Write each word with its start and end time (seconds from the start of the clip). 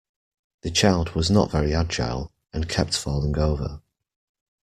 The 0.63 0.71
child 0.71 1.11
was 1.11 1.29
not 1.29 1.51
very 1.51 1.75
agile, 1.75 2.31
and 2.53 2.67
kept 2.67 2.97
falling 2.97 3.37
over 3.37 3.81